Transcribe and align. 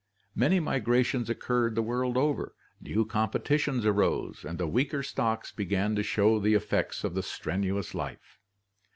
Many 0.33 0.59
migrations 0.59 1.29
occurred 1.29 1.75
the 1.75 1.83
world 1.83 2.17
over, 2.17 2.55
new 2.81 3.05
competitions 3.05 3.85
arose, 3.85 4.43
and 4.43 4.57
the 4.57 4.65
weaker 4.65 5.03
stocks 5.03 5.51
began 5.51 5.93
to 5.95 6.01
show 6.01 6.39
the 6.39 6.55
effects 6.55 7.03
of 7.03 7.13
the 7.13 7.21
strenuous 7.21 7.93
life. 7.93 8.39